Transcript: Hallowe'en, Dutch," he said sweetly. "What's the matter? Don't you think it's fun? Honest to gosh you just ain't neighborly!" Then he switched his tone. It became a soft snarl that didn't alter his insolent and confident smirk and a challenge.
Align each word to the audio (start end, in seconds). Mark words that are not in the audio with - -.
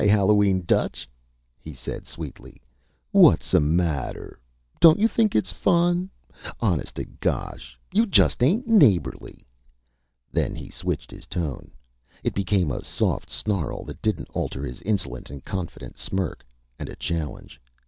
Hallowe'en, 0.03 0.61
Dutch," 0.61 1.07
he 1.59 1.73
said 1.73 2.07
sweetly. 2.07 2.59
"What's 3.11 3.51
the 3.51 3.59
matter? 3.59 4.39
Don't 4.79 4.97
you 4.97 5.07
think 5.07 5.35
it's 5.35 5.51
fun? 5.51 6.09
Honest 6.59 6.95
to 6.95 7.03
gosh 7.05 7.77
you 7.93 8.07
just 8.07 8.41
ain't 8.41 8.65
neighborly!" 8.67 9.45
Then 10.31 10.55
he 10.55 10.71
switched 10.71 11.11
his 11.11 11.27
tone. 11.27 11.69
It 12.23 12.33
became 12.33 12.71
a 12.71 12.83
soft 12.83 13.29
snarl 13.29 13.83
that 13.83 14.01
didn't 14.01 14.31
alter 14.33 14.65
his 14.65 14.81
insolent 14.81 15.29
and 15.29 15.45
confident 15.45 15.97
smirk 15.99 16.43
and 16.79 16.89
a 16.89 16.95
challenge. 16.95 17.61